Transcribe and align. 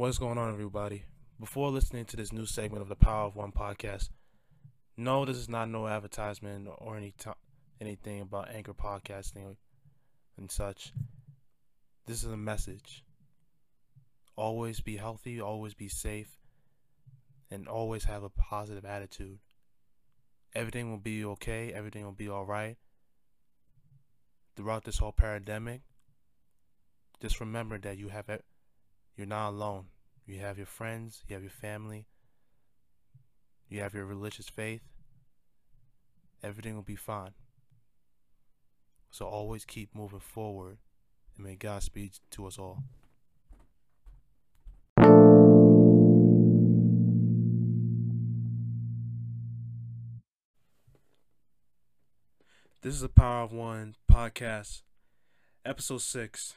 What's 0.00 0.16
going 0.16 0.38
on, 0.38 0.50
everybody? 0.50 1.04
Before 1.38 1.68
listening 1.68 2.06
to 2.06 2.16
this 2.16 2.32
new 2.32 2.46
segment 2.46 2.80
of 2.80 2.88
the 2.88 2.96
Power 2.96 3.26
of 3.26 3.36
One 3.36 3.52
podcast, 3.52 4.08
no, 4.96 5.26
this 5.26 5.36
is 5.36 5.46
not 5.46 5.68
no 5.68 5.86
advertisement 5.88 6.68
or 6.78 6.96
any 6.96 7.12
t- 7.18 7.28
anything 7.82 8.22
about 8.22 8.48
anchor 8.48 8.72
podcasting 8.72 9.56
and 10.38 10.50
such. 10.50 10.94
This 12.06 12.24
is 12.24 12.32
a 12.32 12.36
message. 12.38 13.04
Always 14.36 14.80
be 14.80 14.96
healthy, 14.96 15.38
always 15.38 15.74
be 15.74 15.90
safe, 15.90 16.38
and 17.50 17.68
always 17.68 18.04
have 18.04 18.22
a 18.22 18.30
positive 18.30 18.86
attitude. 18.86 19.40
Everything 20.54 20.90
will 20.90 20.96
be 20.96 21.26
okay, 21.26 21.74
everything 21.74 22.06
will 22.06 22.12
be 22.12 22.30
all 22.30 22.46
right. 22.46 22.78
Throughout 24.56 24.84
this 24.84 24.96
whole 24.96 25.12
pandemic, 25.12 25.82
just 27.20 27.38
remember 27.38 27.78
that 27.80 27.98
you 27.98 28.08
have. 28.08 28.30
You're 29.14 29.26
not 29.26 29.50
alone. 29.50 29.84
You 30.26 30.40
have 30.40 30.56
your 30.58 30.66
friends, 30.66 31.22
you 31.28 31.34
have 31.34 31.42
your 31.42 31.50
family, 31.50 32.06
you 33.68 33.80
have 33.80 33.94
your 33.94 34.04
religious 34.04 34.48
faith. 34.48 34.82
Everything 36.42 36.74
will 36.74 36.82
be 36.82 36.96
fine. 36.96 37.32
So 39.10 39.26
always 39.26 39.64
keep 39.64 39.94
moving 39.94 40.20
forward, 40.20 40.78
and 41.36 41.46
may 41.46 41.56
God 41.56 41.82
speed 41.82 42.12
to 42.30 42.46
us 42.46 42.58
all. 42.58 42.84
This 52.82 52.94
is 52.94 53.02
a 53.02 53.10
Power 53.10 53.42
of 53.42 53.52
One 53.52 53.94
podcast, 54.10 54.82
episode 55.66 56.00
six. 56.00 56.54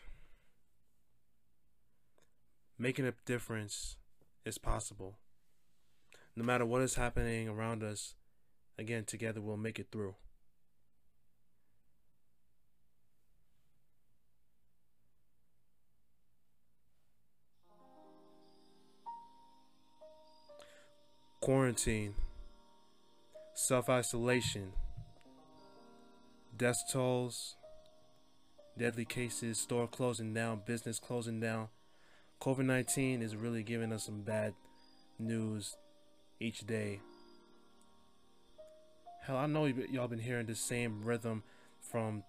Making 2.77 3.05
a 3.05 3.13
difference 3.25 3.97
is 4.45 4.57
possible. 4.57 5.17
No 6.35 6.43
matter 6.43 6.65
what 6.65 6.81
is 6.81 6.95
happening 6.95 7.47
around 7.47 7.83
us, 7.83 8.15
again, 8.77 9.05
together 9.05 9.39
we'll 9.39 9.57
make 9.57 9.77
it 9.77 9.87
through. 9.91 10.15
Quarantine, 21.39 22.15
self 23.53 23.89
isolation, 23.89 24.71
death 26.57 26.77
tolls, 26.91 27.55
deadly 28.77 29.05
cases, 29.05 29.59
store 29.59 29.87
closing 29.87 30.33
down, 30.33 30.61
business 30.65 30.99
closing 30.99 31.39
down. 31.39 31.67
COVID 32.43 32.65
19 32.65 33.21
is 33.21 33.37
really 33.37 33.63
giving 33.63 33.93
us 33.93 34.03
some 34.03 34.19
bad 34.19 34.53
news 35.17 35.77
each 36.41 36.67
day. 36.67 36.99
Hell, 39.21 39.37
I 39.37 39.45
know 39.45 39.63
y'all 39.63 40.09
been 40.09 40.19
hearing 40.19 40.45
the 40.45 40.53
same 40.53 41.05
rhythm 41.05 41.43
from 41.79 42.23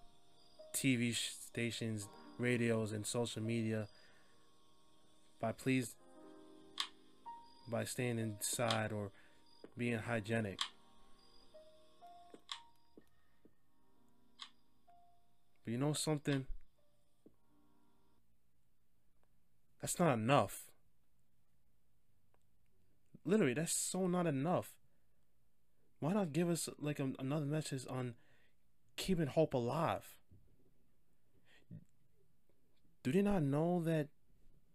TV 0.73 1.13
stations, 1.13 2.07
radios, 2.39 2.93
and 2.93 3.05
social 3.05 3.41
media. 3.41 3.87
By 5.41 5.51
please 5.51 5.95
by 7.67 7.83
staying 7.83 8.17
inside 8.17 8.93
or 8.93 9.11
being 9.77 9.99
hygienic. 9.99 10.59
But 15.65 15.71
you 15.71 15.77
know 15.77 15.91
something? 15.91 16.45
That's 19.85 19.99
not 19.99 20.15
enough. 20.15 20.63
Literally, 23.23 23.53
that's 23.53 23.71
so 23.71 24.07
not 24.07 24.25
enough. 24.25 24.73
Why 25.99 26.13
not 26.13 26.33
give 26.33 26.49
us 26.49 26.67
like 26.79 26.99
a, 26.99 27.11
another 27.19 27.45
message 27.45 27.85
on 27.87 28.15
keeping 28.95 29.27
hope 29.27 29.53
alive? 29.53 30.07
Do 33.03 33.11
they 33.11 33.21
not 33.21 33.43
know 33.43 33.79
that 33.85 34.07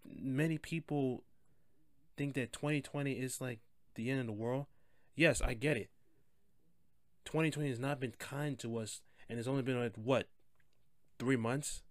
many 0.04 0.58
people 0.58 1.24
think 2.16 2.34
that 2.34 2.52
2020 2.52 3.14
is 3.14 3.40
like 3.40 3.58
the 3.96 4.12
end 4.12 4.20
of 4.20 4.26
the 4.26 4.32
world. 4.32 4.66
Yes, 5.16 5.42
I 5.42 5.54
get 5.54 5.76
it. 5.76 5.90
2020 7.24 7.68
has 7.68 7.80
not 7.80 7.98
been 7.98 8.14
kind 8.20 8.56
to 8.60 8.76
us, 8.76 9.00
and 9.28 9.40
it's 9.40 9.48
only 9.48 9.62
been 9.62 9.80
like 9.80 9.96
what, 9.96 10.28
three 11.18 11.34
months. 11.34 11.82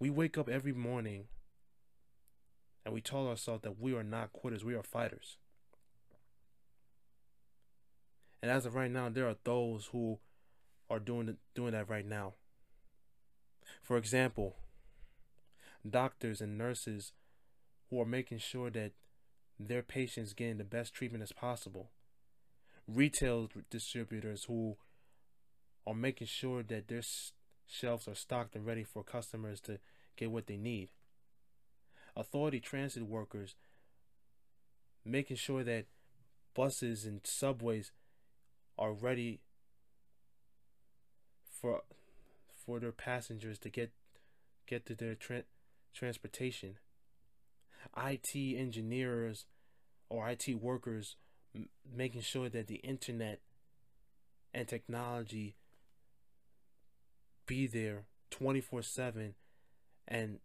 We 0.00 0.08
wake 0.08 0.38
up 0.38 0.48
every 0.48 0.72
morning 0.72 1.24
and 2.84 2.94
we 2.94 3.02
tell 3.02 3.28
ourselves 3.28 3.62
that 3.62 3.78
we 3.78 3.94
are 3.94 4.02
not 4.02 4.32
quitters, 4.32 4.64
we 4.64 4.74
are 4.74 4.82
fighters. 4.82 5.36
And 8.42 8.50
as 8.50 8.64
of 8.64 8.74
right 8.74 8.90
now, 8.90 9.10
there 9.10 9.28
are 9.28 9.36
those 9.44 9.90
who 9.92 10.18
are 10.88 10.98
doing 10.98 11.36
doing 11.54 11.72
that 11.72 11.90
right 11.90 12.06
now. 12.06 12.32
For 13.82 13.98
example, 13.98 14.56
doctors 15.88 16.40
and 16.40 16.56
nurses 16.56 17.12
who 17.90 18.00
are 18.00 18.06
making 18.06 18.38
sure 18.38 18.70
that 18.70 18.92
their 19.58 19.82
patients 19.82 20.32
getting 20.32 20.56
the 20.56 20.64
best 20.64 20.94
treatment 20.94 21.22
as 21.22 21.32
possible. 21.32 21.90
Retail 22.88 23.50
distributors 23.68 24.44
who 24.44 24.78
are 25.86 25.94
making 25.94 26.26
sure 26.26 26.62
that 26.62 26.88
their 26.88 27.02
shelves 27.70 28.08
are 28.08 28.14
stocked 28.14 28.56
and 28.56 28.66
ready 28.66 28.84
for 28.84 29.02
customers 29.02 29.60
to 29.60 29.78
get 30.16 30.30
what 30.30 30.46
they 30.46 30.56
need. 30.56 30.90
Authority 32.16 32.60
transit 32.60 33.04
workers 33.04 33.54
making 35.04 35.36
sure 35.36 35.62
that 35.64 35.86
buses 36.54 37.04
and 37.04 37.20
subways 37.24 37.92
are 38.78 38.92
ready 38.92 39.40
for 41.60 41.82
for 42.64 42.80
their 42.80 42.92
passengers 42.92 43.58
to 43.58 43.68
get 43.68 43.92
get 44.66 44.84
to 44.86 44.94
their 44.94 45.14
tra- 45.14 45.44
transportation. 45.94 46.76
IT 47.96 48.34
engineers 48.34 49.46
or 50.08 50.28
IT 50.28 50.48
workers 50.60 51.16
m- 51.54 51.68
making 51.90 52.20
sure 52.20 52.48
that 52.48 52.66
the 52.66 52.76
internet 52.76 53.40
and 54.52 54.68
technology 54.68 55.56
be 57.50 57.66
there 57.66 58.04
24/7 58.30 59.34
and 60.06 60.38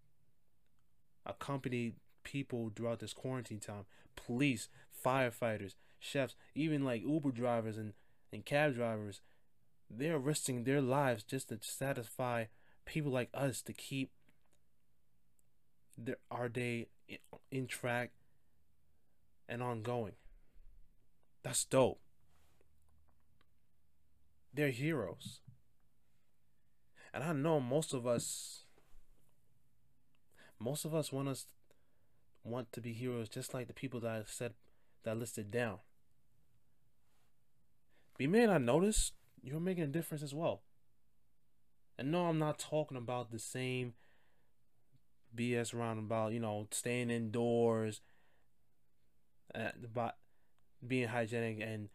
accompany 1.23 1.93
people 2.23 2.71
throughout 2.75 2.99
this 2.99 3.13
quarantine 3.13 3.59
time. 3.59 3.85
Police, 4.15 4.69
firefighters, 5.05 5.75
chefs, 5.99 6.35
even 6.55 6.83
like 6.83 7.03
Uber 7.03 7.31
drivers 7.31 7.77
and, 7.77 7.93
and 8.33 8.43
cab 8.43 8.73
drivers 8.73 9.21
they're 9.89 10.17
risking 10.17 10.63
their 10.63 10.81
lives 10.81 11.23
just 11.23 11.49
to 11.49 11.59
satisfy 11.61 12.45
people 12.85 13.11
like 13.11 13.29
us 13.33 13.61
to 13.61 13.73
keep 13.73 14.11
their 15.97 16.17
our 16.31 16.49
day 16.49 16.87
in, 17.07 17.17
in 17.51 17.67
track 17.67 18.11
and 19.47 19.61
ongoing. 19.61 20.13
That's 21.43 21.63
dope. 21.65 21.99
They're 24.53 24.71
heroes. 24.71 25.41
And 27.15 27.23
I 27.23 27.31
know 27.31 27.61
most 27.61 27.93
of 27.93 28.05
us 28.05 28.65
most 30.59 30.83
of 30.83 30.93
us 30.93 31.13
want 31.13 31.29
us 31.29 31.45
want 32.43 32.73
to 32.73 32.81
be 32.81 32.91
heroes 32.91 33.29
just 33.29 33.53
like 33.53 33.67
the 33.67 33.73
people 33.73 34.01
that 34.01 34.11
I 34.11 34.23
said 34.27 34.53
that 35.03 35.11
I 35.11 35.13
listed 35.13 35.49
down. 35.49 35.77
But 38.13 38.23
you 38.23 38.29
may 38.29 38.45
not 38.45 38.61
notice 38.61 39.13
you're 39.41 39.61
making 39.61 39.85
a 39.85 39.87
difference 39.87 40.23
as 40.23 40.33
well. 40.33 40.61
And 41.97 42.11
no, 42.11 42.25
I'm 42.25 42.39
not 42.39 42.59
talking 42.59 42.97
about 42.97 43.31
the 43.31 43.39
same 43.39 43.93
BS 45.33 45.73
around 45.73 45.99
about, 45.99 46.33
you 46.33 46.41
know, 46.41 46.67
staying 46.71 47.09
indoors, 47.09 48.01
uh, 49.53 49.69
about 49.83 50.15
being 50.85 51.07
hygienic 51.07 51.61
and 51.61 51.87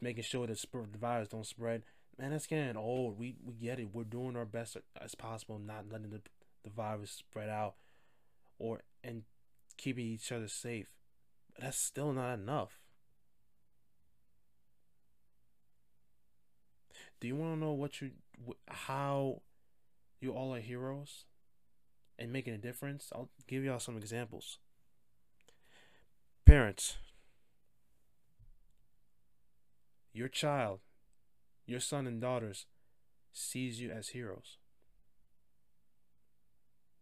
making 0.00 0.24
sure 0.24 0.46
that 0.46 0.64
the 0.72 0.98
virus 0.98 1.28
don't 1.28 1.46
spread. 1.46 1.82
Man, 2.18 2.30
that's 2.30 2.46
getting 2.46 2.76
old. 2.76 3.18
We 3.18 3.36
we 3.44 3.54
get 3.54 3.80
it. 3.80 3.88
We're 3.92 4.04
doing 4.04 4.36
our 4.36 4.44
best 4.44 4.76
as 5.00 5.14
possible, 5.14 5.58
not 5.58 5.86
letting 5.90 6.10
the 6.10 6.20
the 6.62 6.70
virus 6.70 7.10
spread 7.10 7.48
out, 7.48 7.74
or 8.58 8.82
and 9.02 9.22
keeping 9.76 10.06
each 10.06 10.30
other 10.30 10.48
safe. 10.48 10.88
But 11.54 11.64
that's 11.64 11.78
still 11.78 12.12
not 12.12 12.34
enough. 12.34 12.80
Do 17.20 17.28
you 17.28 17.36
want 17.36 17.54
to 17.54 17.60
know 17.60 17.72
what 17.72 18.00
you 18.00 18.10
how 18.68 19.42
you 20.20 20.32
all 20.32 20.54
are 20.54 20.60
heroes 20.60 21.24
and 22.18 22.32
making 22.32 22.54
a 22.54 22.58
difference? 22.58 23.10
I'll 23.14 23.30
give 23.46 23.64
y'all 23.64 23.78
some 23.78 23.96
examples. 23.96 24.58
Parents, 26.44 26.96
your 30.12 30.28
child, 30.28 30.80
your 31.66 31.80
son 31.80 32.06
and 32.06 32.20
daughters 32.20 32.66
sees 33.32 33.80
you 33.80 33.90
as 33.90 34.08
heroes. 34.08 34.58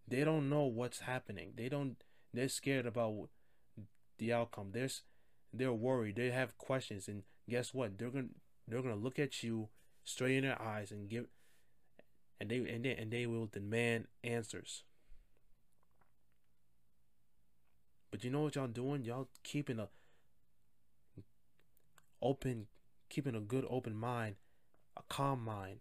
They 0.06 0.24
don't 0.24 0.50
know 0.50 0.64
what's 0.64 1.00
happening. 1.00 1.52
They 1.56 1.68
don't. 1.68 1.96
They're 2.34 2.48
scared 2.48 2.86
about 2.86 3.28
the 4.18 4.32
outcome. 4.32 4.70
They're 4.72 4.88
they're 5.52 5.72
worried. 5.72 6.16
They 6.16 6.30
have 6.30 6.58
questions, 6.58 7.08
and 7.08 7.22
guess 7.48 7.72
what? 7.72 7.96
They're 7.98 8.10
gonna 8.10 8.28
they're 8.66 8.82
gonna 8.82 8.96
look 8.96 9.18
at 9.18 9.42
you 9.42 9.68
straight 10.04 10.36
in 10.36 10.44
their 10.44 10.60
eyes 10.60 10.90
and 10.90 11.08
give, 11.08 11.26
and 12.40 12.50
they 12.50 12.56
and 12.56 12.84
they 12.84 12.96
and 12.96 13.10
they 13.10 13.26
will 13.26 13.46
demand 13.46 14.06
answers. 14.24 14.82
But 18.10 18.24
you 18.24 18.30
know 18.30 18.40
what 18.42 18.56
y'all 18.56 18.66
doing? 18.66 19.04
Y'all 19.04 19.28
keeping 19.44 19.78
a 19.78 19.88
open, 22.20 22.66
keeping 23.08 23.36
a 23.36 23.40
good 23.40 23.64
open 23.70 23.94
mind, 23.94 24.36
a 24.96 25.02
calm 25.08 25.44
mind, 25.44 25.80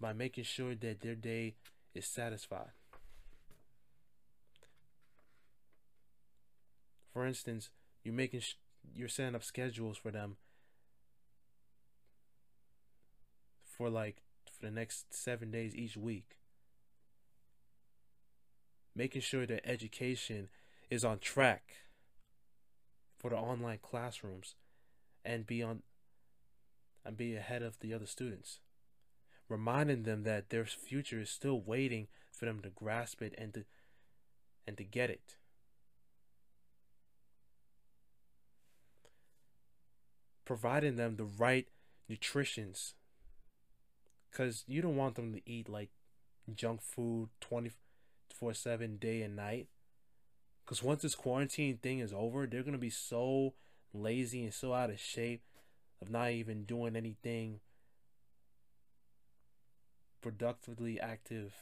by 0.00 0.12
making 0.12 0.44
sure 0.44 0.74
that 0.74 1.00
their 1.00 1.14
day 1.14 1.54
is 1.94 2.06
satisfied. 2.06 2.72
For 7.12 7.26
instance, 7.26 7.70
you're 8.02 8.14
making 8.14 8.40
sh- 8.40 8.54
you're 8.94 9.08
setting 9.08 9.34
up 9.34 9.44
schedules 9.44 9.96
for 9.96 10.10
them 10.10 10.36
for 13.64 13.88
like 13.88 14.22
for 14.44 14.66
the 14.66 14.72
next 14.72 15.14
7 15.14 15.50
days 15.50 15.74
each 15.76 15.96
week. 15.96 16.38
Making 18.94 19.22
sure 19.22 19.46
that 19.46 19.68
education 19.68 20.48
is 20.90 21.04
on 21.04 21.18
track 21.18 21.76
for 23.18 23.30
the 23.30 23.36
online 23.36 23.78
classrooms 23.80 24.56
and 25.24 25.46
be 25.46 25.62
on 25.62 25.82
and 27.04 27.16
be 27.16 27.34
ahead 27.34 27.62
of 27.62 27.78
the 27.80 27.92
other 27.92 28.06
students 28.06 28.60
reminding 29.52 30.04
them 30.04 30.22
that 30.24 30.48
their 30.48 30.64
future 30.64 31.20
is 31.20 31.30
still 31.30 31.60
waiting 31.60 32.08
for 32.30 32.46
them 32.46 32.60
to 32.62 32.70
grasp 32.70 33.20
it 33.20 33.34
and 33.36 33.52
to 33.54 33.64
and 34.66 34.76
to 34.78 34.84
get 34.84 35.10
it. 35.10 35.36
Providing 40.44 40.96
them 40.96 41.16
the 41.16 41.24
right 41.24 41.68
nutritions 42.08 42.94
because 44.30 44.64
you 44.66 44.80
don't 44.80 44.96
want 44.96 45.14
them 45.14 45.32
to 45.34 45.40
eat 45.44 45.68
like 45.68 45.90
junk 46.54 46.80
food 46.80 47.28
24 47.40 48.54
7 48.54 48.96
day 48.96 49.22
and 49.22 49.36
night. 49.36 49.68
Because 50.64 50.82
once 50.82 51.02
this 51.02 51.14
quarantine 51.14 51.76
thing 51.76 51.98
is 51.98 52.12
over 52.12 52.46
they're 52.46 52.62
to 52.62 52.78
be 52.78 52.90
so 52.90 53.52
lazy 53.92 54.44
and 54.44 54.54
so 54.54 54.72
out 54.72 54.88
of 54.88 54.98
shape 54.98 55.42
of 56.02 56.10
not 56.10 56.30
even 56.30 56.64
doing 56.64 56.96
anything 56.96 57.60
productively 60.20 61.00
active 61.00 61.54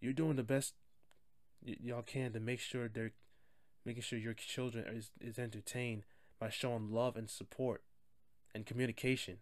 you're 0.00 0.12
doing 0.12 0.36
the 0.36 0.42
best 0.42 0.74
y- 1.64 1.76
y'all 1.80 2.02
can 2.02 2.32
to 2.32 2.40
make 2.40 2.60
sure 2.60 2.88
they're 2.88 3.12
making 3.84 4.02
sure 4.02 4.18
your 4.18 4.34
children 4.34 4.84
is, 4.86 5.10
is 5.20 5.38
entertained 5.38 6.02
by 6.38 6.50
showing 6.50 6.92
love 6.92 7.16
and 7.16 7.30
support 7.30 7.82
and 8.54 8.66
communication. 8.66 9.38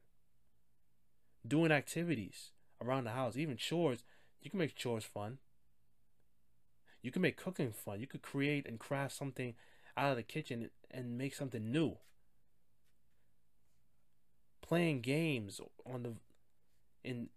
Doing 1.47 1.73
activities 1.73 2.53
around 2.83 3.05
the 3.05 3.11
house, 3.11 3.37
even 3.37 3.57
chores. 3.57 4.05
You 4.41 4.51
can 4.51 4.59
make 4.59 4.75
chores 4.75 5.05
fun. 5.05 5.39
You 7.03 7.11
can 7.11 7.23
make 7.23 7.37
cooking 7.37 7.73
fun. 7.73 8.01
You 8.01 8.07
could 8.07 8.23
create 8.23 8.67
and 8.67 8.79
craft 8.79 9.17
something 9.17 9.55
out 9.97 10.11
of 10.11 10.17
the 10.17 10.23
kitchen 10.23 10.71
and 10.91 11.19
make 11.19 11.35
something 11.35 11.71
new. 11.71 11.97
Playing 14.63 15.01
games 15.01 15.61
on 15.85 16.03
the 16.03 16.13
in 17.05 17.29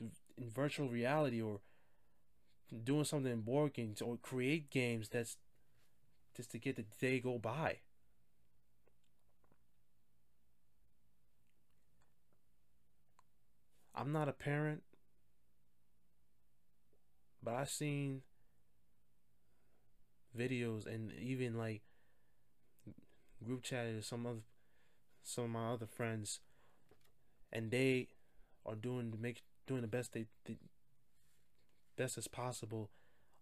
in 0.00 0.48
virtual 0.48 0.88
reality 0.88 1.42
or 1.42 1.60
doing 2.84 3.04
something 3.04 3.32
in 3.32 3.40
board 3.40 3.74
games 3.74 4.00
or 4.00 4.16
create 4.16 4.70
games 4.70 5.08
that's 5.08 5.36
just 6.36 6.50
to 6.52 6.58
get 6.58 6.76
the 6.76 6.84
day 7.00 7.18
go 7.18 7.38
by. 7.38 7.78
I'm 13.94 14.12
not 14.12 14.28
a 14.28 14.32
parent, 14.32 14.82
but 17.42 17.54
I've 17.54 17.68
seen 17.68 18.22
videos 20.38 20.86
and 20.86 21.12
even 21.14 21.58
like 21.58 21.82
group 23.44 23.62
chat 23.62 23.86
with 23.94 24.04
some 24.04 24.26
of 24.26 24.38
some 25.22 25.44
of 25.44 25.50
my 25.50 25.72
other 25.72 25.86
friends, 25.86 26.40
and 27.52 27.70
they 27.70 28.08
are 28.64 28.74
doing 28.74 29.10
to 29.12 29.18
make 29.18 29.42
doing 29.66 29.82
the 29.82 29.88
best 29.88 30.12
they, 30.12 30.26
they 30.44 30.56
best 31.96 32.16
as 32.16 32.28
possible 32.28 32.90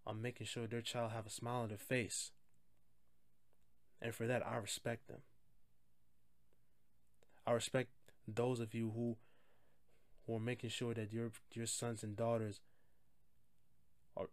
on 0.07 0.23
making 0.23 0.47
sure 0.47 0.67
their 0.67 0.81
child 0.81 1.13
have 1.13 1.27
a 1.27 1.31
smile 1.31 1.63
on 1.63 1.69
their 1.69 1.79
face. 1.79 2.31
And 4.01 4.15
for 4.15 4.27
that, 4.27 4.47
I 4.47 4.57
respect 4.57 5.09
them. 5.09 5.21
I 7.47 7.53
respect 7.53 7.91
those 8.27 8.61
of 8.61 8.75
you 8.75 8.93
who 8.95 9.17
who 10.27 10.37
are 10.37 10.41
making 10.41 10.71
sure 10.71 10.95
that 10.95 11.13
your 11.13 11.31
your 11.53 11.67
sons 11.67 12.03
and 12.03 12.17
daughters 12.17 12.61
are 14.17 14.29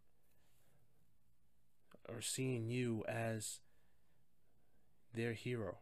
are 2.10 2.22
seeing 2.22 2.70
you 2.70 3.04
as 3.08 3.60
their 5.14 5.34
hero. 5.34 5.78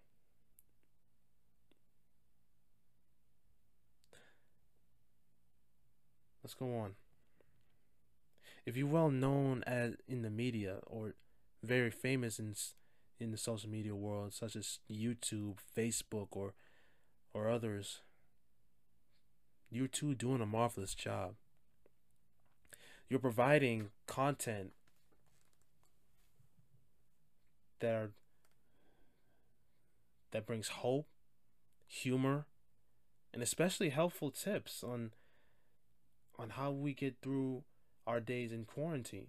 Let's 6.43 6.53
go 6.53 6.75
on. 6.77 6.95
If 8.65 8.75
you're 8.75 8.87
well 8.87 9.11
known 9.11 9.63
as 9.65 9.95
in 10.07 10.21
the 10.21 10.29
media 10.29 10.77
or 10.85 11.13
very 11.63 11.91
famous 11.91 12.39
in 12.39 12.55
in 13.19 13.31
the 13.31 13.37
social 13.37 13.69
media 13.69 13.95
world, 13.95 14.33
such 14.33 14.55
as 14.55 14.79
YouTube, 14.91 15.57
Facebook, 15.77 16.29
or 16.31 16.53
or 17.33 17.49
others, 17.49 18.01
you're 19.69 19.87
too 19.87 20.15
doing 20.15 20.41
a 20.41 20.45
marvelous 20.45 20.95
job. 20.95 21.35
You're 23.09 23.19
providing 23.19 23.89
content 24.07 24.71
that 27.79 27.93
are 27.93 28.11
that 30.31 30.45
brings 30.45 30.69
hope, 30.69 31.07
humor, 31.87 32.45
and 33.33 33.41
especially 33.43 33.89
helpful 33.89 34.31
tips 34.31 34.83
on 34.83 35.11
on 36.37 36.51
how 36.51 36.71
we 36.71 36.93
get 36.93 37.15
through 37.21 37.63
our 38.07 38.19
days 38.19 38.51
in 38.51 38.65
quarantine. 38.65 39.27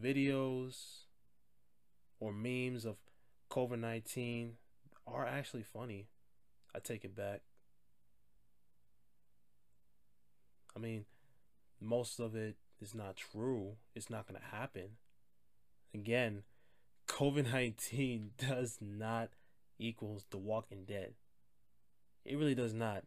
videos 0.00 1.04
or 2.18 2.32
memes 2.32 2.84
of 2.84 2.96
COVID 3.50 3.78
19 3.78 4.54
are 5.06 5.26
actually 5.26 5.62
funny. 5.62 6.08
I 6.74 6.78
take 6.78 7.04
it 7.04 7.16
back. 7.16 7.40
I 10.76 10.78
mean, 10.78 11.04
most 11.80 12.20
of 12.20 12.36
it 12.36 12.56
is 12.80 12.94
not 12.94 13.16
true. 13.16 13.72
It's 13.94 14.08
not 14.08 14.28
going 14.28 14.40
to 14.40 14.56
happen. 14.56 14.90
Again, 15.94 16.42
COVID 17.08 17.52
19 17.52 18.30
does 18.38 18.78
not 18.80 19.30
equals 19.78 20.24
The 20.30 20.38
Walking 20.38 20.84
Dead. 20.86 21.14
It 22.24 22.36
really 22.36 22.54
does 22.54 22.74
not. 22.74 23.04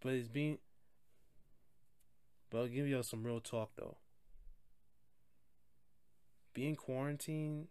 But 0.00 0.14
it's 0.14 0.28
being. 0.28 0.58
But 2.50 2.58
I'll 2.58 2.66
give 2.68 2.86
y'all 2.86 3.02
some 3.02 3.24
real 3.24 3.40
talk 3.40 3.72
though. 3.76 3.96
Being 6.54 6.76
quarantined 6.76 7.68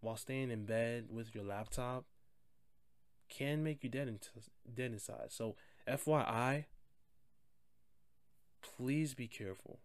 while 0.00 0.16
staying 0.16 0.50
in 0.50 0.64
bed 0.64 1.06
with 1.10 1.34
your 1.34 1.44
laptop 1.44 2.04
can 3.28 3.62
make 3.62 3.82
you 3.82 3.90
dead, 3.90 4.08
in 4.08 4.18
dead 4.74 4.92
inside. 4.92 5.28
So, 5.30 5.56
FYI, 5.88 6.64
please 8.62 9.14
be 9.14 9.26
careful 9.26 9.78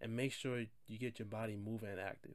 and 0.00 0.16
make 0.16 0.32
sure 0.32 0.64
you 0.86 0.98
get 0.98 1.18
your 1.18 1.26
body 1.26 1.56
moving 1.56 1.90
and 1.90 2.00
active. 2.00 2.34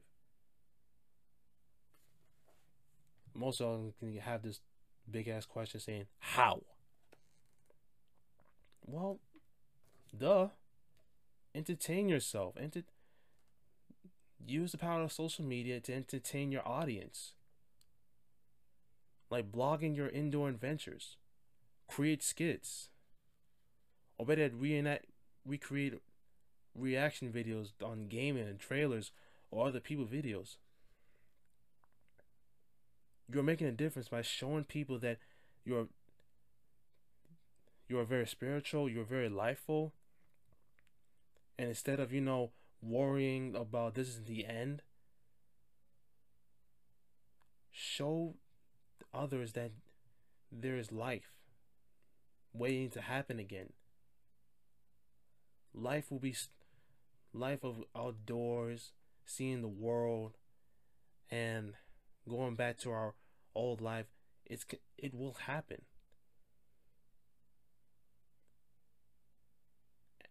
Most 3.34 3.60
of 3.60 3.72
them 3.72 3.92
can 3.98 4.16
have 4.18 4.42
this 4.42 4.60
big 5.10 5.28
ass 5.28 5.46
question 5.46 5.80
saying, 5.80 6.06
How? 6.18 6.60
Well, 8.86 9.18
duh. 10.16 10.48
Entertain 11.54 12.08
yourself. 12.08 12.54
Enter- 12.60 12.82
use 14.44 14.72
the 14.72 14.78
power 14.78 15.02
of 15.02 15.12
social 15.12 15.44
media 15.44 15.80
to 15.80 15.94
entertain 15.94 16.52
your 16.52 16.66
audience. 16.66 17.32
Like 19.30 19.50
blogging 19.50 19.96
your 19.96 20.08
indoor 20.08 20.48
adventures. 20.48 21.16
Create 21.88 22.22
skits. 22.22 22.88
Or 24.18 24.26
better 24.26 24.50
reenact 24.52 25.06
recreate 25.46 25.94
reaction 26.74 27.32
videos 27.32 27.70
on 27.82 28.08
gaming 28.08 28.48
and 28.48 28.58
trailers 28.58 29.12
or 29.50 29.66
other 29.66 29.80
people 29.80 30.04
videos. 30.04 30.56
You're 33.32 33.42
making 33.42 33.68
a 33.68 33.72
difference 33.72 34.08
by 34.08 34.22
showing 34.22 34.64
people 34.64 34.98
that 34.98 35.18
you're 35.64 35.88
you're 37.88 38.04
very 38.04 38.26
spiritual, 38.26 38.88
you're 38.88 39.04
very 39.04 39.28
lifeful. 39.28 39.92
And 41.58 41.68
instead 41.68 42.00
of, 42.00 42.12
you 42.12 42.20
know, 42.20 42.50
worrying 42.82 43.54
about 43.54 43.94
this 43.94 44.08
is 44.08 44.24
the 44.24 44.46
end, 44.46 44.82
show 47.70 48.34
others 49.12 49.52
that 49.52 49.70
there 50.50 50.76
is 50.76 50.90
life 50.90 51.32
waiting 52.52 52.90
to 52.90 53.00
happen 53.00 53.38
again. 53.38 53.72
Life 55.74 56.10
will 56.10 56.20
be 56.20 56.34
life 57.32 57.64
of 57.64 57.84
outdoors, 57.96 58.92
seeing 59.26 59.60
the 59.60 59.68
world, 59.68 60.36
and 61.30 61.74
going 62.28 62.54
back 62.54 62.78
to 62.78 62.90
our 62.90 63.14
old 63.54 63.80
life. 63.80 64.06
It's 64.46 64.64
it 64.98 65.14
will 65.14 65.36
happen. 65.46 65.82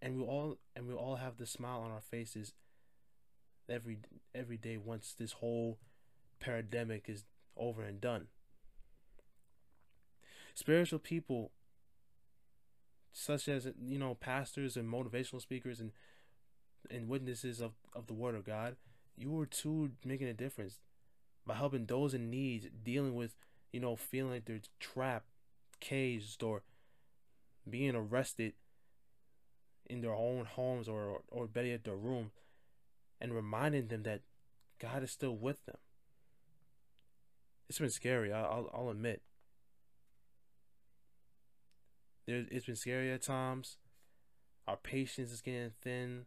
and 0.03 0.17
we 0.17 0.23
all 0.23 0.57
and 0.75 0.85
we 0.85 0.93
all 0.93 1.15
have 1.15 1.37
the 1.37 1.45
smile 1.45 1.79
on 1.79 1.89
our 1.89 2.01
faces 2.01 2.53
every 3.69 3.99
every 4.35 4.57
day 4.57 4.77
once 4.77 5.15
this 5.17 5.31
whole 5.33 5.79
pandemic 6.41 7.05
is 7.07 7.23
over 7.55 7.81
and 7.81 8.01
done. 8.01 8.27
Spiritual 10.53 10.99
people 10.99 11.51
such 13.13 13.47
as 13.47 13.67
you 13.87 13.99
know 13.99 14.15
pastors 14.15 14.75
and 14.75 14.91
motivational 14.91 15.41
speakers 15.41 15.79
and 15.79 15.91
and 16.89 17.07
witnesses 17.07 17.61
of, 17.61 17.71
of 17.93 18.07
the 18.07 18.13
word 18.13 18.35
of 18.35 18.43
God, 18.43 18.75
you 19.15 19.39
are 19.39 19.45
too 19.45 19.91
making 20.03 20.27
a 20.27 20.33
difference 20.33 20.79
by 21.45 21.55
helping 21.55 21.85
those 21.85 22.13
in 22.13 22.29
need, 22.29 22.71
dealing 22.83 23.15
with, 23.15 23.35
you 23.71 23.79
know, 23.79 23.95
feeling 23.95 24.31
like 24.31 24.45
they're 24.45 24.59
trapped, 24.79 25.27
caged, 25.79 26.43
or 26.43 26.63
being 27.69 27.95
arrested 27.95 28.53
in 29.89 30.01
their 30.01 30.13
own 30.13 30.45
homes 30.45 30.87
or 30.87 31.21
or 31.29 31.47
better 31.47 31.67
yet 31.67 31.83
their 31.83 31.95
room 31.95 32.31
and 33.21 33.33
reminding 33.33 33.87
them 33.87 34.03
that 34.03 34.21
God 34.79 35.03
is 35.03 35.11
still 35.11 35.35
with 35.35 35.65
them. 35.65 35.77
It's 37.69 37.79
been 37.79 37.89
scary. 37.89 38.33
I'll 38.33 38.69
I'll 38.73 38.89
admit. 38.89 39.21
There, 42.25 42.45
it's 42.49 42.65
been 42.65 42.75
scary 42.75 43.11
at 43.11 43.23
times. 43.23 43.77
Our 44.67 44.77
patience 44.77 45.31
is 45.31 45.41
getting 45.41 45.71
thin. 45.81 46.25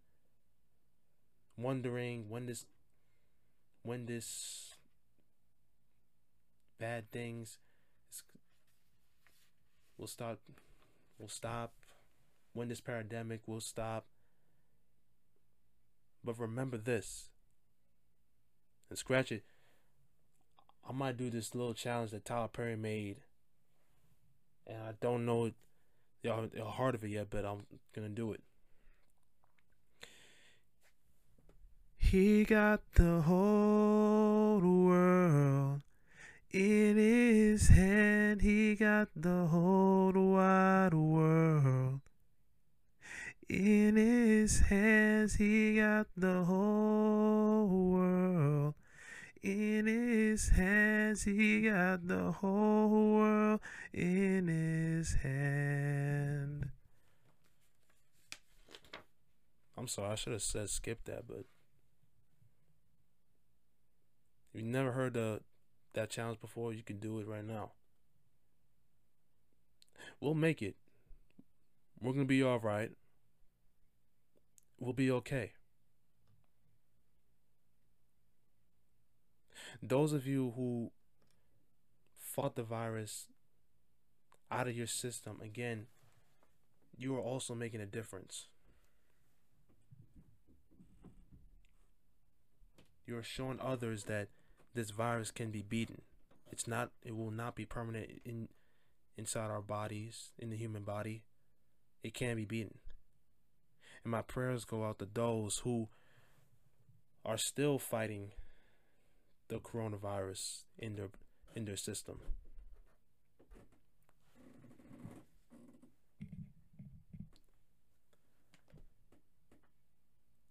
Wondering 1.57 2.29
when 2.29 2.47
this, 2.47 2.67
when 3.83 4.07
this 4.07 4.75
bad 6.79 7.11
things 7.11 7.59
will 9.97 10.07
start, 10.07 10.39
will 11.19 11.29
stop 11.29 11.73
when 12.57 12.69
this 12.69 12.81
pandemic 12.81 13.41
will 13.47 13.61
stop. 13.61 14.07
But 16.25 16.39
remember 16.39 16.79
this. 16.79 17.29
And 18.89 18.99
scratch 18.99 19.31
it. 19.31 19.45
I 20.89 20.93
might 20.93 21.17
do 21.17 21.31
this 21.31 21.55
little 21.55 21.75
challenge 21.75 22.13
that 22.13 22.25
Tyler 22.25 22.49
Perry 22.49 22.77
made. 22.77 23.19
And 24.67 24.79
I 24.79 24.93
don't 25.01 25.27
know 25.27 25.53
the, 26.27 26.51
the 26.55 26.65
heart 26.65 26.95
of 26.95 27.05
it 27.05 27.11
yet, 27.11 27.29
but 27.31 27.45
I'm 27.45 27.67
gonna 27.95 28.09
do 28.09 28.33
it. 28.33 28.41
He 31.97 32.45
got 32.45 32.81
the 32.95 33.23
whole 33.23 34.61
world 34.61 35.83
in 36.53 36.97
his 36.97 37.69
hand. 37.69 38.43
He 38.43 38.75
got 38.75 39.09
the 39.17 39.47
whole 39.47 40.13
wide 40.13 40.95
world 40.95 42.01
in 43.49 43.97
his 43.97 44.61
hands, 44.61 45.37
he 45.37 45.77
got 45.77 46.07
the 46.17 46.43
whole. 46.45 47.06
In 49.47 49.87
his 49.87 50.49
hands, 50.49 51.23
he 51.23 51.63
got 51.63 52.09
the 52.09 52.33
whole 52.33 52.89
world 52.89 53.61
in 53.93 54.49
his 54.49 55.15
hand. 55.15 56.71
I'm 59.79 59.87
sorry, 59.87 60.11
I 60.11 60.15
should 60.17 60.33
have 60.33 60.43
said 60.43 60.69
skip 60.69 61.05
that, 61.05 61.29
but 61.29 61.45
if 64.53 64.61
you 64.61 64.63
never 64.63 64.91
heard 64.91 65.15
the 65.15 65.43
that 65.93 66.11
challenge 66.11 66.41
before, 66.41 66.73
you 66.73 66.83
can 66.83 66.99
do 66.99 67.21
it 67.21 67.29
right 67.29 67.47
now. 67.47 67.71
We'll 70.21 70.35
make 70.35 70.61
it. 70.61 70.75
We're 72.01 72.15
gonna 72.15 72.25
be 72.25 72.43
all 72.43 72.59
right 72.59 72.91
We'll 74.81 74.93
be 74.93 75.11
okay. 75.11 75.53
Those 79.83 80.13
of 80.13 80.27
you 80.27 80.53
who 80.57 80.91
fought 82.19 82.57
the 82.57 82.63
virus 82.63 83.27
out 84.51 84.69
of 84.69 84.77
your 84.77 84.87
system, 84.87 85.41
again, 85.43 85.87
you 86.97 87.15
are 87.17 87.21
also 87.21 87.55
making 87.55 87.81
a 87.81 87.87
difference. 87.87 88.47
You 93.07 93.17
are 93.17 93.23
showing 93.23 93.61
others 93.61 94.05
that 94.05 94.29
this 94.75 94.91
virus 94.91 95.31
can 95.31 95.51
be 95.51 95.63
beaten. 95.63 96.03
It's 96.51 96.67
not 96.67 96.91
it 97.05 97.17
will 97.17 97.31
not 97.31 97.55
be 97.55 97.65
permanent 97.65 98.21
in 98.25 98.49
inside 99.17 99.51
our 99.51 99.63
bodies, 99.63 100.33
in 100.39 100.51
the 100.51 100.57
human 100.57 100.83
body. 100.83 101.23
It 102.03 102.15
can 102.15 102.37
be 102.37 102.45
beaten. 102.45 102.79
And 104.05 104.11
my 104.11 104.23
prayers 104.23 104.65
go 104.65 104.85
out 104.85 104.99
to 104.99 105.09
those 105.13 105.59
who 105.59 105.89
are 107.25 107.39
still 107.39 107.79
fighting 107.79 108.33
the 109.49 109.59
coronavirus 109.59 110.65
in 110.79 110.97
their 110.97 111.09
in 111.55 111.65
their 111.65 111.77
system. 111.77 112.21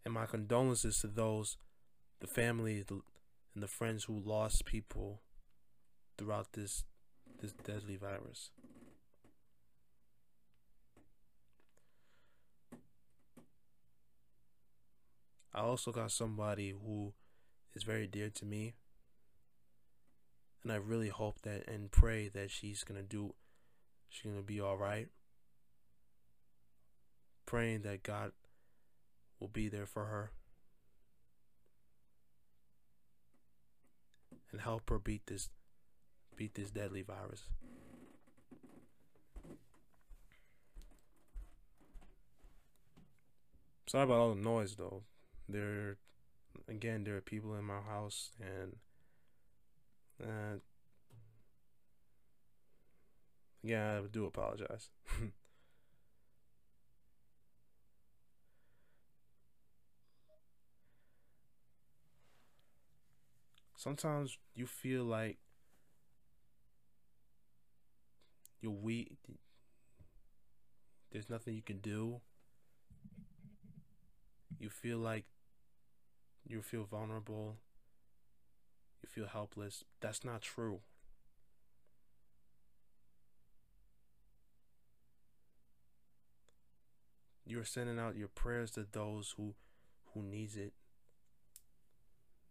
And 0.04 0.14
my 0.14 0.28
condolences 0.28 1.00
to 1.00 1.08
those, 1.08 1.58
the 2.20 2.28
family 2.28 2.86
and 2.90 3.64
the 3.64 3.68
friends 3.68 4.04
who 4.04 4.22
lost 4.24 4.66
people 4.66 5.22
throughout 6.18 6.54
this 6.54 6.84
this 7.42 7.52
deadly 7.52 7.98
virus. 7.98 8.52
I 15.54 15.62
also 15.62 15.94
got 15.94 16.12
somebody 16.12 16.72
who 16.72 17.14
is 17.74 17.84
very 17.84 18.08
dear 18.08 18.30
to 18.30 18.46
me. 18.46 18.74
And 20.66 20.74
I 20.74 20.78
really 20.78 21.10
hope 21.10 21.44
that 21.44 21.68
and 21.68 21.92
pray 21.92 22.28
that 22.30 22.50
she's 22.50 22.84
to 23.00 23.08
do, 23.08 23.36
she's 24.10 24.32
to 24.34 24.42
be 24.42 24.60
all 24.60 24.78
right. 24.78 25.10
Praying 27.46 27.84
that 27.84 28.02
God 28.02 28.32
will 29.40 29.48
be 29.48 29.68
there 29.68 29.86
for 29.86 30.06
her. 30.06 30.32
And 34.52 34.60
help 34.60 34.90
her 34.90 34.98
beat 34.98 35.28
this 35.28 35.50
beat 36.36 36.56
this 36.56 36.72
deadly 36.72 37.04
virus. 37.04 37.44
Sorry 43.86 44.06
about 44.06 44.18
all 44.18 44.34
the 44.34 44.42
noise 44.42 44.78
though 44.78 45.04
there 45.48 45.98
again 46.68 47.04
there 47.04 47.18
are 47.18 47.22
people 47.22 47.54
in 47.54 47.64
my 47.64 47.82
house 47.82 48.32
and 48.40 48.78
uh, 50.24 50.58
yeah 53.64 54.00
I 54.04 54.08
do 54.12 54.26
apologize. 54.26 54.90
Sometimes 63.76 64.40
you 64.56 64.66
feel 64.66 65.04
like 65.06 65.38
you're 68.62 68.72
weak 68.72 69.18
there's 71.12 71.30
nothing 71.30 71.56
you 71.56 71.62
can 71.62 71.80
do. 71.80 72.22
You 74.60 74.70
feel 74.70 74.98
like 74.98 75.26
you 76.48 76.62
feel 76.62 76.86
vulnerable, 76.86 77.58
you 79.02 79.10
feel 79.10 79.28
helpless. 79.28 79.84
That's 80.02 80.24
not 80.24 80.42
true. 80.42 80.80
You 87.46 87.58
You're 87.58 87.66
sending 87.66 88.00
out 88.00 88.16
your 88.16 88.28
prayers 88.28 88.72
to 88.72 88.86
those 88.92 89.36
who 89.38 89.54
who 90.14 90.24
needs 90.24 90.56
it. 90.56 90.74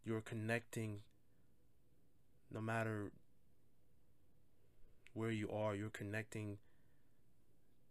You're 0.05 0.21
connecting 0.21 1.01
no 2.53 2.61
matter 2.61 3.11
where 5.15 5.31
you 5.31 5.51
are, 5.51 5.75
you're 5.75 5.91
connecting 5.91 6.59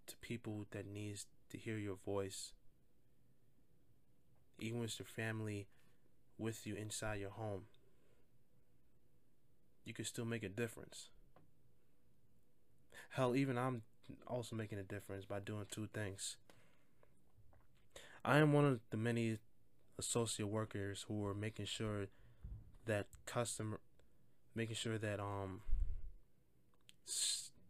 to 0.08 0.16
people 0.18 0.66
that 0.72 0.86
needs 0.86 1.26
to 1.50 1.58
hear 1.58 1.78
your 1.78 1.98
voice. 2.06 2.54
Even 4.60 4.80
with 4.80 5.00
your 5.00 5.06
family 5.06 5.68
with 6.38 6.66
you 6.66 6.76
inside 6.76 7.20
your 7.20 7.32
home, 7.32 7.64
you 9.86 9.94
can 9.94 10.06
still 10.06 10.26
make 10.26 10.44
a 10.44 10.50
difference. 10.50 11.10
Hell, 13.10 13.36
even 13.36 13.58
I'm 13.58 13.84
also 14.28 14.56
making 14.56 14.80
a 14.80 14.84
difference 14.84 15.26
by 15.26 15.40
doing 15.40 15.66
two 15.70 15.88
things. 15.94 16.38
I 18.26 18.38
am 18.40 18.54
one 18.54 18.66
of 18.66 18.80
the 18.90 18.98
many 18.98 19.38
associate 20.00 20.48
workers 20.48 21.06
who 21.08 21.26
are 21.26 21.34
making 21.34 21.66
sure 21.66 22.08
that 22.86 23.08
customer 23.26 23.80
making 24.56 24.76
sure 24.76 24.98
that 24.98 25.20
um 25.20 25.62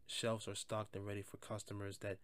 shelves 0.07 0.47
are 0.47 0.55
stocked 0.55 0.95
and 0.95 1.05
ready 1.05 1.21
for 1.21 1.37
customers 1.37 1.97
that 1.99 2.17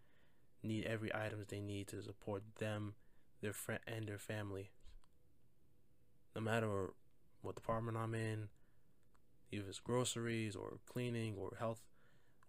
need 0.64 0.86
every 0.86 1.14
items 1.14 1.48
they 1.48 1.60
need 1.60 1.88
to 1.88 2.02
support 2.02 2.44
them, 2.60 2.94
their 3.42 3.54
friend 3.54 3.82
and 3.88 4.08
their 4.08 4.20
family. 4.20 4.72
No 6.36 6.42
matter 6.42 6.92
what 7.42 7.56
department 7.56 7.98
I'm 7.98 8.14
in, 8.14 8.50
if 9.52 9.68
it's 9.68 9.80
groceries 9.80 10.56
or 10.56 10.80
cleaning 10.86 11.36
or 11.38 11.54
health 11.60 11.82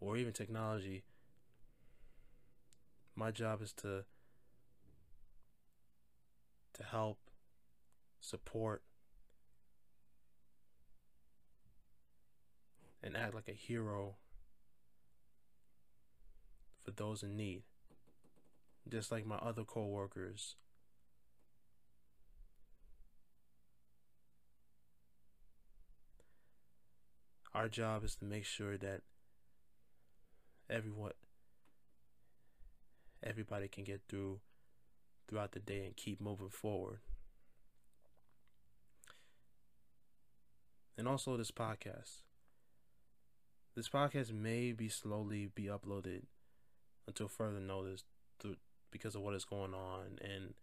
or 0.01 0.17
even 0.17 0.33
technology, 0.33 1.05
my 3.15 3.31
job 3.31 3.63
is 3.63 3.73
to 3.73 4.05
to 6.75 6.83
help 6.85 7.19
support 8.21 8.83
and 13.03 13.17
act 13.17 13.35
like 13.35 13.49
a 13.49 13.53
hero 13.53 14.17
for 16.83 16.91
those 16.93 17.23
in 17.23 17.37
need. 17.37 17.63
Just 18.89 19.13
like 19.13 19.27
my 19.27 19.37
other 19.37 19.65
co-workers. 19.65 20.57
Our 27.55 27.69
job 27.69 28.05
is 28.05 28.15
to 28.17 28.25
make 28.25 28.45
sure 28.45 28.77
that 28.79 29.03
everyone 30.69 31.13
everybody 33.23 33.69
can 33.69 33.85
get 33.85 34.01
through 34.09 34.41
throughout 35.29 35.53
the 35.53 35.61
day 35.61 35.85
and 35.85 35.97
keep 35.97 36.21
moving 36.21 36.49
forward. 36.49 37.01
And 40.97 41.09
also 41.09 41.37
this 41.37 41.51
podcast. 41.51 42.23
This 43.75 43.89
podcast 43.89 44.33
may 44.33 44.73
be 44.73 44.89
slowly 44.89 45.49
be 45.55 45.65
uploaded 45.65 46.23
until 47.07 47.29
further 47.29 47.61
notice 47.61 48.05
to, 48.41 48.57
because 48.91 49.15
of 49.15 49.23
what 49.23 49.35
is 49.35 49.45
going 49.45 49.75
on 49.75 50.19
and 50.21 50.55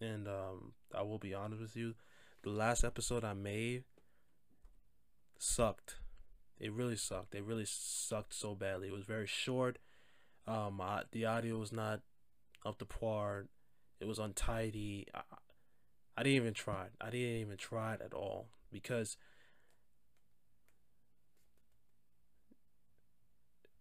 and 0.00 0.28
um 0.28 0.72
I 0.94 1.02
will 1.02 1.18
be 1.18 1.34
honest 1.34 1.62
with 1.62 1.76
you, 1.76 1.94
the 2.42 2.50
last 2.50 2.84
episode 2.84 3.24
I 3.24 3.32
made 3.32 3.84
sucked. 5.38 5.96
It 6.58 6.72
really 6.72 6.96
sucked. 6.96 7.34
It 7.34 7.44
really 7.44 7.66
sucked 7.66 8.34
so 8.34 8.54
badly. 8.54 8.88
It 8.88 8.94
was 8.94 9.04
very 9.04 9.26
short. 9.26 9.78
Um, 10.46 10.80
I, 10.80 11.02
the 11.10 11.24
audio 11.24 11.58
was 11.58 11.72
not 11.72 12.00
up 12.64 12.78
to 12.78 12.84
par. 12.84 13.46
It 14.00 14.06
was 14.06 14.18
untidy. 14.18 15.06
I, 15.14 15.20
I 16.16 16.22
didn't 16.22 16.36
even 16.36 16.54
try. 16.54 16.86
I 17.00 17.10
didn't 17.10 17.40
even 17.40 17.56
try 17.56 17.94
it 17.94 18.02
at 18.04 18.14
all 18.14 18.48
because 18.72 19.16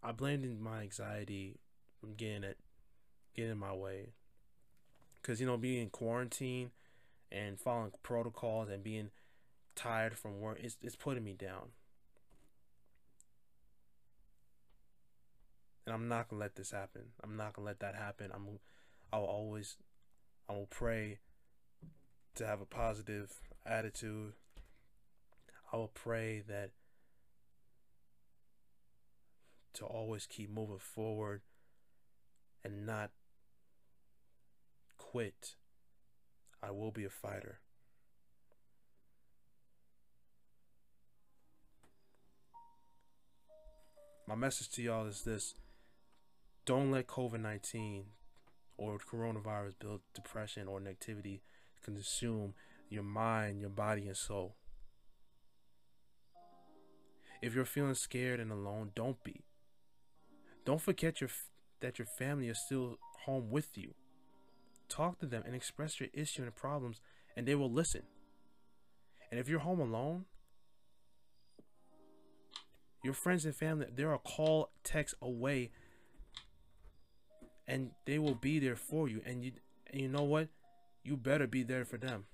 I 0.02 0.12
blamed 0.12 0.60
my 0.60 0.82
anxiety 0.82 1.60
from 2.00 2.16
getting 2.16 2.44
it, 2.44 2.58
getting 3.36 3.52
in 3.52 3.58
my 3.58 3.74
way. 3.74 4.10
Cause 5.22 5.40
you 5.40 5.46
know, 5.46 5.56
being 5.56 5.84
in 5.84 5.90
quarantine 5.90 6.72
and 7.32 7.58
following 7.58 7.92
protocols 8.04 8.68
and 8.70 8.84
being 8.84 9.10
tired 9.76 10.18
from 10.18 10.40
work, 10.40 10.60
it's 10.62 10.78
it's 10.82 10.96
putting 10.96 11.24
me 11.24 11.34
down. 11.34 11.70
And 15.86 15.94
I'm 15.94 16.08
not 16.08 16.30
gonna 16.30 16.40
let 16.40 16.56
this 16.56 16.72
happen. 16.72 17.04
I'm 17.24 17.36
not 17.36 17.54
gonna 17.54 17.66
let 17.66 17.80
that 17.82 17.96
happen. 17.96 18.32
I'm 18.34 18.60
I 19.12 19.20
will 19.20 19.26
always 19.26 19.78
I 20.50 20.54
will 20.54 20.68
pray 20.68 21.20
to 22.36 22.46
have 22.46 22.62
a 22.62 22.66
positive 22.66 23.32
attitude. 23.66 24.34
I 25.72 25.78
will 25.78 25.92
pray 25.94 26.44
that 26.48 26.72
to 29.74 29.86
always 29.86 30.28
keep 30.28 30.50
moving 30.50 30.80
forward 30.80 31.42
and 32.64 32.86
not 32.86 33.12
quit. 34.98 35.56
I 36.62 36.72
will 36.72 36.92
be 36.92 37.04
a 37.04 37.10
fighter. 37.10 37.60
My 44.26 44.36
message 44.36 44.70
to 44.72 44.82
y'all 44.82 45.06
is 45.06 45.24
this 45.24 45.54
don't 46.66 46.92
let 46.92 47.08
COVID 47.08 47.42
19 47.42 48.06
or 48.78 48.98
coronavirus 48.98 49.74
build 49.80 50.02
depression 50.14 50.68
or 50.68 50.80
negativity 50.80 51.42
consume 51.84 52.54
your 52.90 53.04
mind, 53.04 53.60
your 53.60 53.70
body, 53.70 54.08
and 54.08 54.16
soul. 54.16 54.56
If 57.42 57.54
you're 57.54 57.66
feeling 57.66 57.96
scared 57.96 58.40
and 58.40 58.50
alone, 58.50 58.92
don't 58.96 59.22
be. 59.26 59.42
Don't 60.64 60.82
forget 60.82 61.20
your 61.20 61.30
that 61.82 62.00
your 62.00 62.06
family 62.06 62.48
is 62.48 62.60
still 62.60 62.98
home 63.26 63.50
with 63.52 63.78
you. 63.78 63.94
Talk 64.88 65.20
to 65.20 65.26
them 65.26 65.44
and 65.46 65.54
express 65.54 66.00
your 66.00 66.10
issue 66.14 66.44
and 66.44 66.56
problems, 66.56 67.02
and 67.36 67.46
they 67.46 67.56
will 67.56 67.72
listen. 67.72 68.04
And 69.30 69.38
if 69.38 69.50
you're 69.50 69.60
home 69.60 69.82
alone, 69.82 70.26
your 73.04 73.14
friends 73.14 73.44
and 73.46 73.54
family, 73.54 73.88
they're 73.94 74.14
a 74.14 74.18
call, 74.18 74.70
text 74.84 75.14
away, 75.22 75.72
and 77.68 77.92
they 78.06 78.18
will 78.18 78.36
be 78.36 78.60
there 78.60 78.78
for 78.78 79.10
you. 79.10 79.22
And 79.26 79.44
you, 79.44 79.52
and 79.92 80.02
you 80.02 80.08
know 80.08 80.24
what? 80.24 80.48
You 81.04 81.18
better 81.18 81.46
be 81.46 81.64
there 81.64 81.84
for 81.84 81.98
them. 81.98 82.26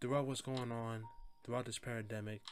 Throughout 0.00 0.26
what's 0.26 0.40
going 0.40 0.72
on, 0.72 1.02
throughout 1.44 1.66
this 1.66 1.78
pandemic. 1.78 2.42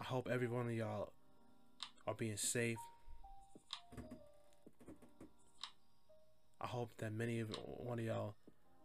I 0.00 0.04
hope 0.04 0.28
every 0.32 0.48
one 0.48 0.66
of 0.66 0.72
y'all 0.72 1.12
are 2.06 2.14
being 2.14 2.36
safe. 2.36 2.78
I 6.60 6.66
hope 6.66 6.92
that 6.98 7.12
many 7.12 7.40
of 7.40 7.50
one 7.64 7.98
of 7.98 8.04
y'all 8.06 8.34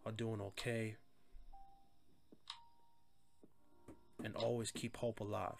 are 0.09 0.13
doing 0.13 0.41
okay. 0.41 0.95
And 4.23 4.35
always 4.35 4.71
keep 4.71 4.97
hope 4.97 5.19
alive. 5.19 5.55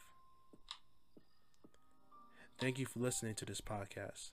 Thank 2.59 2.77
you 2.77 2.85
for 2.85 2.99
listening 2.99 3.35
to 3.35 3.45
this 3.45 3.61
podcast, 3.61 4.31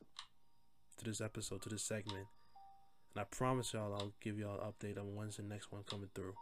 to 0.96 1.04
this 1.04 1.20
episode, 1.20 1.62
to 1.62 1.68
this 1.68 1.84
segment. 1.84 2.26
And 3.14 3.20
I 3.20 3.24
promise 3.24 3.72
y'all 3.72 3.94
I'll 3.94 4.14
give 4.20 4.38
y'all 4.38 4.58
an 4.58 4.72
update 4.72 4.98
on 4.98 5.14
when's 5.14 5.36
the 5.36 5.42
next 5.42 5.70
one 5.70 5.82
coming 5.88 6.08
through 6.14 6.34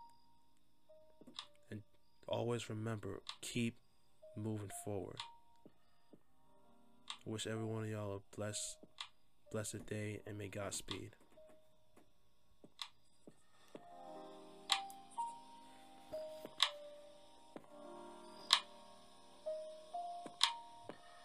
And 1.71 1.83
always 2.27 2.71
remember 2.71 3.21
keep 3.43 3.77
moving 4.37 4.71
forward. 4.85 5.17
I 7.27 7.31
wish 7.31 7.47
every 7.47 7.65
one 7.65 7.85
of 7.85 7.91
y'all 7.91 8.17
a 8.17 8.37
blessed, 8.37 8.79
blessed 9.53 9.85
day 9.87 10.21
and 10.27 10.39
may 10.39 10.49
Godspeed. 10.49 11.11